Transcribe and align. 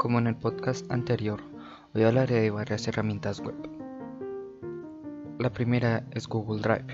Como 0.00 0.18
en 0.18 0.28
el 0.28 0.34
podcast 0.34 0.90
anterior, 0.90 1.42
hoy 1.92 2.04
hablaré 2.04 2.40
de 2.40 2.50
varias 2.50 2.88
herramientas 2.88 3.38
web. 3.40 3.54
La 5.38 5.52
primera 5.52 6.06
es 6.12 6.26
Google 6.26 6.62
Drive, 6.62 6.86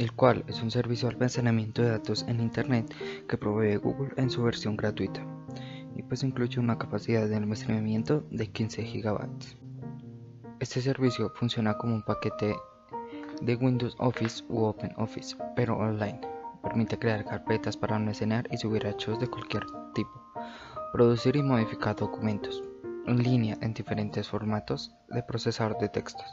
el 0.00 0.12
cual 0.14 0.42
es 0.48 0.60
un 0.60 0.72
servicio 0.72 1.08
de 1.08 1.14
almacenamiento 1.14 1.80
de 1.80 1.90
datos 1.90 2.24
en 2.26 2.40
Internet 2.40 2.92
que 3.28 3.38
provee 3.38 3.76
Google 3.76 4.14
en 4.16 4.30
su 4.30 4.42
versión 4.42 4.76
gratuita 4.76 5.24
y 5.94 6.02
pues 6.02 6.24
incluye 6.24 6.58
una 6.58 6.76
capacidad 6.76 7.28
de 7.28 7.36
almacenamiento 7.36 8.26
de 8.32 8.50
15 8.50 8.82
GB. 8.82 9.20
Este 10.58 10.80
servicio 10.80 11.30
funciona 11.36 11.78
como 11.78 11.94
un 11.94 12.02
paquete 12.02 12.56
de 13.42 13.54
Windows 13.54 13.94
Office 14.00 14.42
u 14.48 14.64
OpenOffice, 14.64 15.36
pero 15.54 15.78
online. 15.78 16.20
Permite 16.64 16.98
crear 16.98 17.24
carpetas 17.24 17.76
para 17.76 17.94
almacenar 17.94 18.48
y 18.50 18.56
subir 18.56 18.88
archivos 18.88 19.20
de 19.20 19.28
cualquier 19.28 19.64
tipo 19.94 20.27
Producir 20.92 21.36
y 21.36 21.42
modificar 21.42 21.94
documentos 21.96 22.64
en 23.06 23.22
línea 23.22 23.58
en 23.60 23.74
diferentes 23.74 24.26
formatos 24.28 24.94
de 25.10 25.22
procesador 25.22 25.76
de 25.78 25.90
textos, 25.90 26.26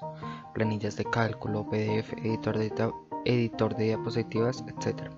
planillas 0.54 0.96
de 0.96 1.04
cálculo, 1.04 1.70
PDF, 1.70 2.14
editor 2.24 2.58
de, 2.58 2.92
editor 3.26 3.76
de 3.76 3.84
diapositivas, 3.86 4.64
etc. 4.68 5.12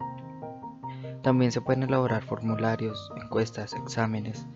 También 1.22 1.52
se 1.52 1.62
pueden 1.62 1.84
elaborar 1.84 2.24
formularios, 2.24 3.12
encuestas, 3.22 3.74
exámenes, 3.74 4.48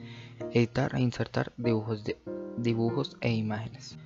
editar 0.52 0.96
e 0.96 1.02
insertar 1.02 1.54
dibujos, 1.58 2.04
dibujos 2.58 3.18
e 3.22 3.32
imágenes. 3.32 4.00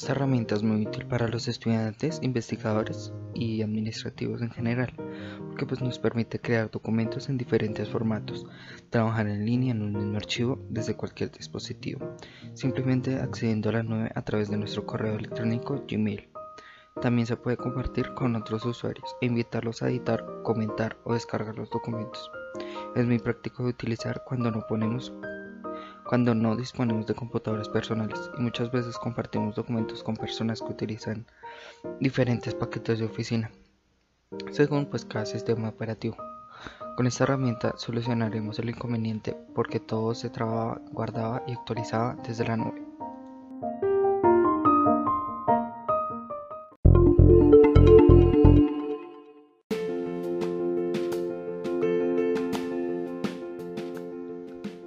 Esta 0.00 0.12
herramienta 0.12 0.54
es 0.54 0.62
muy 0.62 0.86
útil 0.86 1.04
para 1.04 1.28
los 1.28 1.46
estudiantes, 1.46 2.20
investigadores 2.22 3.12
y 3.34 3.60
administrativos 3.60 4.40
en 4.40 4.50
general, 4.50 4.94
porque 5.46 5.66
pues 5.66 5.82
nos 5.82 5.98
permite 5.98 6.40
crear 6.40 6.70
documentos 6.70 7.28
en 7.28 7.36
diferentes 7.36 7.86
formatos, 7.86 8.46
trabajar 8.88 9.26
en 9.26 9.44
línea 9.44 9.72
en 9.72 9.82
un 9.82 9.92
mismo 9.92 10.16
archivo 10.16 10.58
desde 10.70 10.96
cualquier 10.96 11.30
dispositivo, 11.30 12.16
simplemente 12.54 13.16
accediendo 13.16 13.68
a 13.68 13.72
la 13.72 13.82
nube 13.82 14.10
a 14.14 14.22
través 14.22 14.48
de 14.48 14.56
nuestro 14.56 14.86
correo 14.86 15.16
electrónico 15.16 15.84
Gmail. 15.86 16.30
También 17.02 17.26
se 17.26 17.36
puede 17.36 17.58
compartir 17.58 18.14
con 18.14 18.34
otros 18.36 18.64
usuarios 18.64 19.14
e 19.20 19.26
invitarlos 19.26 19.82
a 19.82 19.90
editar, 19.90 20.24
comentar 20.44 20.96
o 21.04 21.12
descargar 21.12 21.58
los 21.58 21.68
documentos. 21.68 22.30
Es 22.96 23.04
muy 23.04 23.18
práctico 23.18 23.64
de 23.64 23.68
utilizar 23.68 24.22
cuando 24.26 24.50
no 24.50 24.66
ponemos 24.66 25.12
cuando 26.10 26.34
no 26.34 26.56
disponemos 26.56 27.06
de 27.06 27.14
computadores 27.14 27.68
personales 27.68 28.32
y 28.36 28.42
muchas 28.42 28.72
veces 28.72 28.98
compartimos 28.98 29.54
documentos 29.54 30.02
con 30.02 30.16
personas 30.16 30.60
que 30.60 30.72
utilizan 30.72 31.24
diferentes 32.00 32.52
paquetes 32.52 32.98
de 32.98 33.04
oficina, 33.04 33.52
según 34.50 34.86
pues 34.86 35.04
cada 35.04 35.24
sistema 35.24 35.68
operativo. 35.68 36.16
Con 36.96 37.06
esta 37.06 37.22
herramienta 37.22 37.74
solucionaremos 37.76 38.58
el 38.58 38.70
inconveniente 38.70 39.36
porque 39.54 39.78
todo 39.78 40.12
se 40.16 40.30
trababa, 40.30 40.80
guardaba 40.90 41.44
y 41.46 41.52
actualizaba 41.52 42.16
desde 42.26 42.44
la 42.44 42.56
nube. 42.56 42.89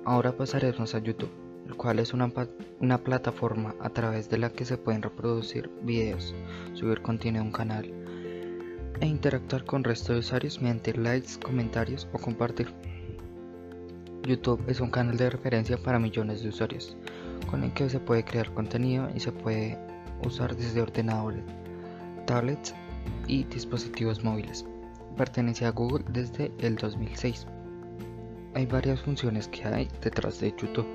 Ahora 0.05 0.35
pasaremos 0.35 0.95
a 0.95 0.99
YouTube, 0.99 1.31
el 1.65 1.75
cual 1.75 1.99
es 1.99 2.13
una, 2.13 2.27
plataforma 2.97 3.73
a 3.79 3.89
través 3.89 4.29
de 4.29 4.37
la 4.37 4.49
que 4.49 4.65
se 4.65 4.77
pueden 4.77 5.01
reproducir 5.01 5.69
videos, 5.81 6.35
subir 6.73 7.01
contenido 7.01 7.41
a 7.41 7.45
un 7.45 7.53
canal 7.53 7.89
e 8.99 9.05
interactuar 9.05 9.63
con 9.63 9.79
el 9.79 9.85
resto 9.85 10.11
de 10.11 10.19
usuarios 10.19 10.61
mediante 10.61 10.93
likes, 10.93 11.39
comentarios 11.41 12.07
o 12.11 12.19
compartir. 12.19 12.67
YouTube 14.23 14.61
es 14.67 14.81
un 14.81 14.91
canal 14.91 15.15
de 15.15 15.29
referencia 15.29 15.77
para 15.77 15.99
millones 15.99 16.43
de 16.43 16.49
usuarios, 16.49 16.97
con 17.49 17.63
el 17.63 17.73
que 17.73 17.89
se 17.89 18.01
puede 18.01 18.25
crear 18.25 18.53
contenido 18.53 19.07
y 19.15 19.21
se 19.21 19.31
puede 19.31 19.77
usar 20.25 20.53
desde 20.53 20.81
ordenadores, 20.81 21.43
tablets 22.25 22.75
y 23.27 23.45
dispositivos 23.45 24.21
móviles. 24.21 24.65
Pertenece 25.15 25.65
a 25.65 25.71
Google 25.71 26.03
desde 26.09 26.51
el 26.59 26.75
2006. 26.75 27.47
Hay 28.55 28.67
varias 28.67 29.01
funciones 29.01 29.47
que 29.47 29.65
hay 29.65 29.87
detrás 30.03 30.39
de 30.39 30.51
YouTube. 30.51 30.85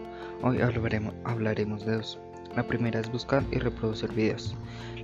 Hoy 0.42 0.60
hablaremos, 0.60 1.84
de 1.84 1.96
dos. 1.96 2.20
La 2.54 2.62
primera 2.64 3.00
es 3.00 3.10
buscar 3.10 3.42
y 3.50 3.58
reproducir 3.58 4.12
videos. 4.12 4.54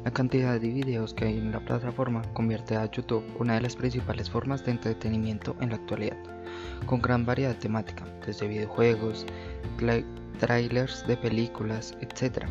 La 0.05 0.13
cantidad 0.13 0.61
de 0.61 0.69
videos 0.69 1.13
que 1.15 1.25
hay 1.25 1.39
en 1.39 1.51
la 1.51 1.59
plataforma 1.59 2.23
convierte 2.33 2.77
a 2.77 2.89
YouTube 2.89 3.25
una 3.41 3.55
de 3.55 3.63
las 3.63 3.75
principales 3.75 4.31
formas 4.31 4.65
de 4.65 4.71
entretenimiento 4.71 5.57
en 5.61 5.71
la 5.71 5.77
actualidad, 5.77 6.17
con 6.87 7.03
gran 7.03 7.27
variedad 7.27 7.59
temática, 7.59 8.05
desde 8.25 8.47
videojuegos, 8.47 9.27
trailers 10.39 11.05
de 11.09 11.17
películas, 11.17 11.99
etc. 12.03 12.47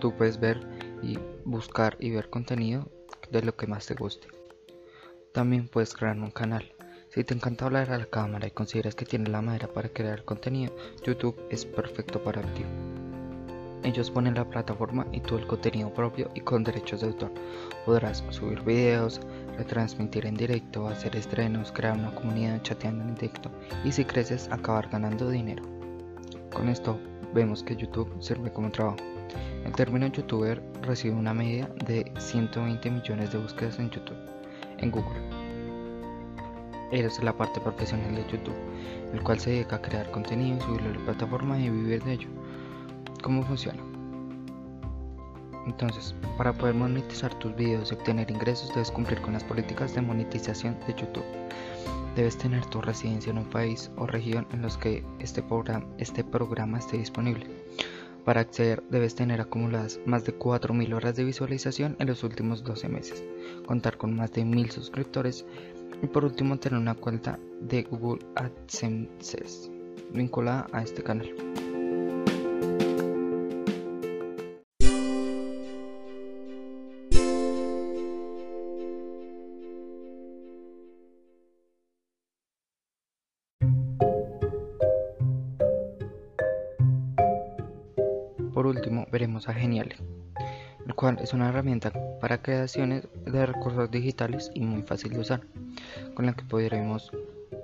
Tú 0.00 0.12
puedes 0.16 0.40
ver 0.40 0.66
y 1.00 1.16
buscar 1.44 1.96
y 2.00 2.10
ver 2.10 2.28
contenido 2.28 2.90
de 3.30 3.42
lo 3.42 3.54
que 3.54 3.68
más 3.68 3.86
te 3.86 3.94
guste. 3.94 4.26
También 5.32 5.68
puedes 5.68 5.94
crear 5.94 6.18
un 6.18 6.32
canal. 6.32 6.72
Si 7.12 7.24
te 7.24 7.34
encanta 7.34 7.66
hablar 7.66 7.90
a 7.90 7.98
la 7.98 8.06
cámara 8.06 8.46
y 8.46 8.52
consideras 8.52 8.94
que 8.94 9.04
tienes 9.04 9.28
la 9.28 9.42
madera 9.42 9.68
para 9.68 9.90
crear 9.90 10.24
contenido, 10.24 10.74
YouTube 11.04 11.38
es 11.50 11.66
perfecto 11.66 12.22
para 12.24 12.40
ti. 12.40 12.64
Ellos 13.82 14.10
ponen 14.10 14.34
la 14.34 14.48
plataforma 14.48 15.06
y 15.12 15.20
todo 15.20 15.38
el 15.38 15.46
contenido 15.46 15.92
propio 15.92 16.30
y 16.34 16.40
con 16.40 16.64
derechos 16.64 17.02
de 17.02 17.08
autor. 17.08 17.30
Podrás 17.84 18.24
subir 18.30 18.62
videos, 18.62 19.20
retransmitir 19.58 20.24
en 20.24 20.36
directo, 20.36 20.88
hacer 20.88 21.14
estrenos, 21.14 21.70
crear 21.70 21.98
una 21.98 22.14
comunidad 22.14 22.62
chateando 22.62 23.04
en 23.04 23.14
directo 23.14 23.50
y 23.84 23.92
si 23.92 24.06
creces 24.06 24.48
acabar 24.50 24.88
ganando 24.88 25.28
dinero. 25.28 25.64
Con 26.50 26.70
esto 26.70 26.98
vemos 27.34 27.62
que 27.62 27.76
YouTube 27.76 28.10
sirve 28.22 28.50
como 28.50 28.70
trabajo. 28.70 28.96
El 29.66 29.72
término 29.72 30.06
youtuber 30.06 30.62
recibe 30.80 31.14
una 31.14 31.34
media 31.34 31.68
de 31.86 32.10
120 32.18 32.90
millones 32.90 33.32
de 33.32 33.38
búsquedas 33.38 33.78
en 33.78 33.90
YouTube, 33.90 34.16
en 34.78 34.90
Google 34.90 35.31
es 36.92 37.22
la 37.22 37.36
parte 37.36 37.60
profesional 37.60 38.14
de 38.14 38.22
YouTube, 38.30 38.54
el 39.12 39.22
cual 39.22 39.40
se 39.40 39.50
dedica 39.50 39.76
a 39.76 39.82
crear 39.82 40.10
contenido, 40.10 40.60
subirlo 40.60 40.90
a 40.90 40.92
la 40.92 41.04
plataforma 41.06 41.58
y 41.58 41.70
vivir 41.70 42.04
de 42.04 42.12
ello. 42.12 42.28
¿Cómo 43.22 43.42
funciona? 43.44 43.82
Entonces, 45.66 46.14
para 46.36 46.52
poder 46.52 46.74
monetizar 46.74 47.32
tus 47.38 47.54
videos 47.54 47.90
y 47.90 47.94
obtener 47.94 48.30
ingresos, 48.30 48.68
debes 48.70 48.90
cumplir 48.90 49.20
con 49.22 49.32
las 49.32 49.44
políticas 49.44 49.94
de 49.94 50.02
monetización 50.02 50.76
de 50.86 50.94
YouTube. 50.94 51.24
Debes 52.16 52.36
tener 52.36 52.66
tu 52.66 52.82
residencia 52.82 53.30
en 53.30 53.38
un 53.38 53.44
país 53.44 53.90
o 53.96 54.06
región 54.06 54.46
en 54.52 54.60
los 54.60 54.76
que 54.76 55.04
este 55.18 55.42
programa, 55.42 55.86
este 55.98 56.24
programa 56.24 56.78
esté 56.78 56.98
disponible. 56.98 57.46
Para 58.24 58.42
acceder 58.42 58.82
debes 58.90 59.14
tener 59.14 59.40
acumuladas 59.40 59.98
más 60.04 60.24
de 60.24 60.38
4.000 60.38 60.94
horas 60.94 61.16
de 61.16 61.24
visualización 61.24 61.96
en 61.98 62.06
los 62.08 62.22
últimos 62.22 62.62
12 62.62 62.88
meses, 62.88 63.24
contar 63.66 63.96
con 63.96 64.14
más 64.14 64.32
de 64.32 64.44
1.000 64.44 64.70
suscriptores 64.70 65.44
y 66.00 66.06
por 66.06 66.24
último 66.24 66.56
tener 66.58 66.78
una 66.78 66.94
cuenta 66.94 67.38
de 67.60 67.82
Google 67.82 68.24
AdSense 68.36 69.70
vinculada 70.12 70.66
a 70.72 70.82
este 70.82 71.02
canal. 71.02 71.28
Por 88.52 88.66
último 88.66 89.06
veremos 89.10 89.48
a 89.48 89.54
Genial 89.54 89.94
el 90.86 90.94
cual 90.94 91.18
es 91.20 91.32
una 91.32 91.48
herramienta 91.48 91.92
para 92.20 92.42
creaciones 92.42 93.06
de 93.24 93.46
recursos 93.46 93.90
digitales 93.90 94.50
y 94.54 94.60
muy 94.60 94.82
fácil 94.82 95.12
de 95.12 95.20
usar, 95.20 95.42
con 96.14 96.26
la 96.26 96.34
que 96.34 96.44
podremos 96.44 97.12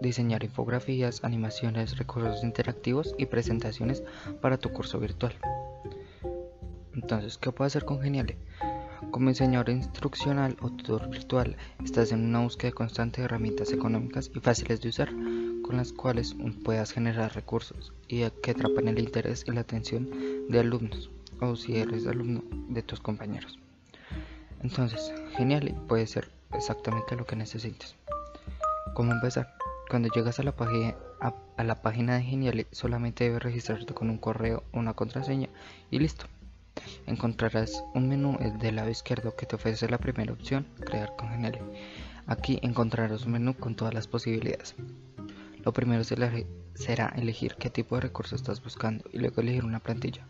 diseñar 0.00 0.44
infografías, 0.44 1.24
animaciones, 1.24 1.98
recursos 1.98 2.44
interactivos 2.44 3.14
y 3.18 3.26
presentaciones 3.26 4.02
para 4.40 4.58
tu 4.58 4.70
curso 4.70 5.00
virtual. 5.00 5.34
Entonces, 6.94 7.38
¿qué 7.38 7.52
puedo 7.52 7.66
hacer 7.66 7.84
con 7.84 8.00
Geniale? 8.00 8.36
Como 9.10 9.30
diseñador 9.30 9.70
instruccional 9.70 10.56
o 10.60 10.70
tutor 10.70 11.08
virtual, 11.08 11.56
estás 11.84 12.12
en 12.12 12.24
una 12.24 12.40
búsqueda 12.40 12.72
constante 12.72 13.20
de 13.20 13.26
herramientas 13.26 13.72
económicas 13.72 14.30
y 14.34 14.40
fáciles 14.40 14.80
de 14.80 14.88
usar, 14.88 15.08
con 15.62 15.76
las 15.76 15.92
cuales 15.92 16.36
puedas 16.64 16.92
generar 16.92 17.34
recursos 17.34 17.92
y 18.08 18.28
que 18.42 18.50
atrapen 18.50 18.88
el 18.88 18.98
interés 18.98 19.44
y 19.46 19.52
la 19.52 19.60
atención 19.60 20.10
de 20.48 20.58
alumnos 20.58 21.10
o 21.40 21.56
si 21.56 21.76
eres 21.78 22.06
alumno 22.06 22.42
de 22.68 22.82
tus 22.82 23.00
compañeros. 23.00 23.58
Entonces, 24.62 25.12
Genially 25.36 25.74
puede 25.86 26.06
ser 26.06 26.30
exactamente 26.52 27.16
lo 27.16 27.26
que 27.26 27.36
necesites. 27.36 27.94
¿Cómo 28.94 29.12
empezar? 29.12 29.54
Cuando 29.88 30.08
llegas 30.08 30.38
a 30.38 30.42
la, 30.42 30.52
página, 30.52 30.94
a, 31.20 31.64
la 31.64 31.80
página 31.80 32.16
de 32.16 32.22
Genially, 32.22 32.66
solamente 32.72 33.24
debes 33.24 33.42
registrarte 33.42 33.94
con 33.94 34.10
un 34.10 34.18
correo 34.18 34.64
una 34.72 34.94
contraseña 34.94 35.48
y 35.90 35.98
listo. 35.98 36.26
Encontrarás 37.06 37.84
un 37.94 38.08
menú 38.08 38.38
del 38.60 38.76
lado 38.76 38.90
izquierdo 38.90 39.34
que 39.36 39.46
te 39.46 39.56
ofrece 39.56 39.88
la 39.88 39.98
primera 39.98 40.32
opción, 40.32 40.66
crear 40.84 41.14
con 41.16 41.28
Genially. 41.30 41.60
Aquí 42.26 42.58
encontrarás 42.62 43.24
un 43.24 43.32
menú 43.32 43.54
con 43.54 43.76
todas 43.76 43.94
las 43.94 44.06
posibilidades. 44.06 44.74
Lo 45.64 45.72
primero 45.72 46.02
será 46.04 47.12
elegir 47.16 47.56
qué 47.58 47.70
tipo 47.70 47.94
de 47.94 48.02
recurso 48.02 48.36
estás 48.36 48.62
buscando 48.62 49.04
y 49.12 49.18
luego 49.18 49.40
elegir 49.40 49.64
una 49.64 49.80
plantilla. 49.80 50.26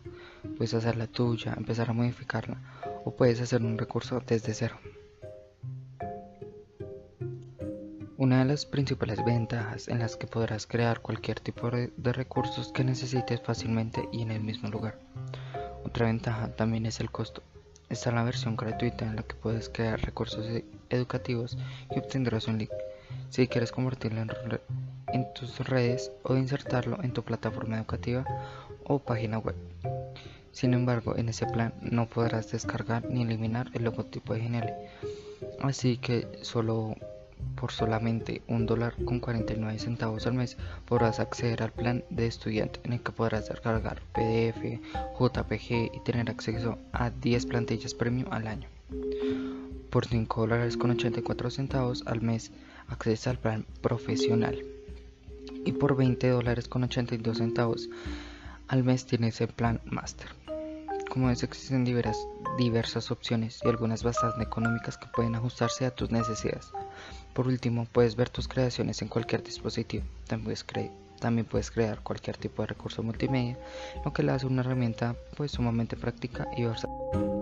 Puedes 0.57 0.73
hacer 0.73 0.97
la 0.97 1.07
tuya, 1.07 1.53
empezar 1.57 1.89
a 1.89 1.93
modificarla 1.93 2.57
o 3.05 3.15
puedes 3.15 3.41
hacer 3.41 3.61
un 3.61 3.77
recurso 3.77 4.21
desde 4.25 4.53
cero. 4.53 4.77
Una 8.17 8.39
de 8.39 8.45
las 8.45 8.65
principales 8.65 9.23
ventajas 9.23 9.87
en 9.87 9.99
las 9.99 10.17
que 10.17 10.27
podrás 10.27 10.67
crear 10.67 11.01
cualquier 11.01 11.39
tipo 11.39 11.71
de 11.71 12.13
recursos 12.13 12.71
que 12.73 12.83
necesites 12.83 13.41
fácilmente 13.41 14.09
y 14.11 14.21
en 14.21 14.31
el 14.31 14.41
mismo 14.41 14.69
lugar. 14.69 14.99
Otra 15.85 16.07
ventaja 16.07 16.49
también 16.55 16.85
es 16.85 16.99
el 16.99 17.11
costo. 17.11 17.41
Está 17.89 18.11
la 18.11 18.23
versión 18.23 18.55
gratuita 18.55 19.05
en 19.05 19.15
la 19.15 19.23
que 19.23 19.35
puedes 19.35 19.69
crear 19.69 19.99
recursos 20.01 20.45
e-, 20.47 20.65
educativos 20.89 21.57
y 21.89 21.99
obtendrás 21.99 22.47
un 22.47 22.57
link 22.57 22.71
si 23.29 23.47
quieres 23.47 23.71
convertirlo 23.71 24.21
en, 24.21 24.31
en 25.13 25.33
tus 25.33 25.59
redes 25.59 26.11
o 26.23 26.35
insertarlo 26.35 26.99
en 27.01 27.13
tu 27.13 27.23
plataforma 27.23 27.77
educativa 27.77 28.25
o 28.83 28.99
página 28.99 29.39
web. 29.39 29.55
Sin 30.51 30.73
embargo, 30.73 31.15
en 31.15 31.29
ese 31.29 31.45
plan 31.45 31.73
no 31.81 32.07
podrás 32.07 32.51
descargar 32.51 33.05
ni 33.09 33.21
eliminar 33.21 33.69
el 33.73 33.83
logotipo 33.83 34.33
de 34.33 34.41
Genial, 34.41 34.73
así 35.61 35.97
que 35.97 36.27
solo 36.41 36.95
por 37.55 37.71
solamente 37.71 38.41
un 38.47 38.65
dólar 38.65 38.95
con 39.05 39.19
49 39.19 39.79
centavos 39.79 40.27
al 40.27 40.33
mes 40.33 40.57
podrás 40.85 41.19
acceder 41.19 41.63
al 41.63 41.71
plan 41.71 42.03
de 42.09 42.27
estudiante 42.27 42.79
en 42.83 42.93
el 42.93 43.01
que 43.01 43.11
podrás 43.11 43.47
descargar 43.49 44.01
PDF, 44.13 44.79
JPG 45.19 45.95
y 45.95 45.99
tener 46.03 46.29
acceso 46.29 46.77
a 46.91 47.09
10 47.09 47.45
plantillas 47.45 47.93
premium 47.93 48.31
al 48.31 48.47
año. 48.47 48.67
Por 49.89 50.05
5 50.05 50.41
dólares 50.41 50.77
con 50.77 50.91
84 50.91 51.49
centavos 51.49 52.03
al 52.05 52.21
mes 52.21 52.51
accedes 52.87 53.27
al 53.27 53.39
plan 53.39 53.65
profesional 53.81 54.63
y 55.65 55.71
por 55.73 55.95
20 55.95 56.29
dólares 56.29 56.67
con 56.67 56.83
82 56.83 57.37
centavos 57.37 57.89
al 58.69 58.83
mes 58.83 59.05
tienes 59.05 59.41
el 59.41 59.49
plan 59.49 59.81
master. 59.85 60.27
Como 61.09 61.27
ves 61.27 61.41
existen 61.41 61.83
diversas, 61.83 63.09
opciones 63.09 63.59
y 63.63 63.67
algunas 63.67 64.03
bastante 64.03 64.43
económicas 64.43 64.97
que 64.97 65.07
pueden 65.07 65.35
ajustarse 65.35 65.85
a 65.85 65.95
tus 65.95 66.11
necesidades. 66.11 66.71
Por 67.33 67.47
último, 67.47 67.87
puedes 67.91 68.15
ver 68.15 68.29
tus 68.29 68.47
creaciones 68.47 69.01
en 69.01 69.07
cualquier 69.07 69.43
dispositivo. 69.43 70.05
También 70.27 70.43
puedes, 70.43 70.65
también 71.19 71.47
puedes 71.47 71.71
crear 71.71 71.99
cualquier 72.01 72.37
tipo 72.37 72.61
de 72.61 72.67
recurso 72.67 73.01
multimedia, 73.01 73.57
lo 74.05 74.13
que 74.13 74.21
le 74.21 74.31
hace 74.31 74.45
una 74.45 74.61
herramienta 74.61 75.15
pues 75.35 75.51
sumamente 75.51 75.97
práctica 75.97 76.47
y 76.55 76.65
versátil. 76.65 77.38